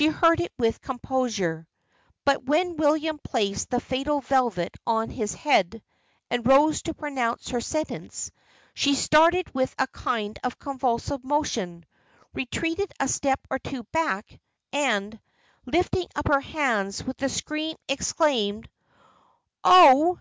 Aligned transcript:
She 0.00 0.06
heard 0.06 0.40
it 0.40 0.52
with 0.58 0.80
composure. 0.80 1.66
But 2.24 2.44
when 2.46 2.76
William 2.78 3.20
placed 3.22 3.68
the 3.68 3.80
fatal 3.80 4.22
velvet 4.22 4.74
on 4.86 5.10
his 5.10 5.34
head, 5.34 5.82
and 6.30 6.46
rose 6.46 6.80
to 6.84 6.94
pronounce 6.94 7.50
her 7.50 7.60
sentence, 7.60 8.30
she 8.72 8.94
started 8.94 9.54
with 9.54 9.74
a 9.78 9.86
kind 9.88 10.38
of 10.42 10.58
convulsive 10.58 11.22
motion; 11.22 11.84
retreated 12.32 12.90
a 12.98 13.08
step 13.08 13.40
or 13.50 13.58
two 13.58 13.82
back, 13.92 14.40
and, 14.72 15.20
lifting 15.66 16.06
up 16.16 16.28
her 16.28 16.40
hands, 16.40 17.04
with 17.04 17.20
a 17.22 17.28
scream 17.28 17.76
exclaimed 17.86 18.70
"Oh! 19.62 20.18